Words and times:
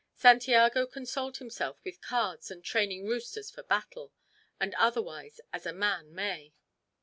Santiago 0.15 0.87
consoled 0.87 1.37
himself 1.37 1.77
with 1.83 2.01
cards 2.01 2.49
and 2.49 2.63
training 2.63 3.05
roosters 3.05 3.51
for 3.51 3.61
battle, 3.61 4.11
and 4.59 4.73
otherwise 4.73 5.39
as 5.53 5.67
a 5.67 5.73
man 5.73 6.11
may. 6.15 6.55